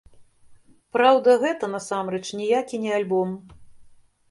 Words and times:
Праўда, 0.97 1.35
гэта, 1.43 1.69
насамрэч, 1.75 2.23
ніякі 2.41 2.83
не 2.89 2.99
альбом. 2.99 3.39